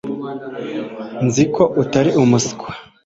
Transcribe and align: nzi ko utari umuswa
nzi 1.25 1.43
ko 1.55 1.63
utari 1.81 2.09
umuswa 2.21 2.69